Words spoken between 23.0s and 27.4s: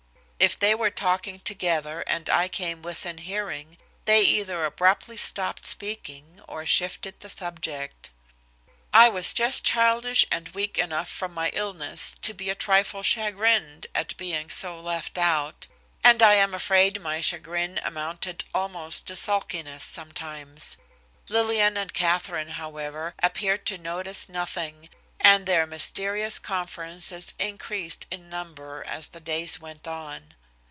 appeared to notice nothing, and their mysterious conferences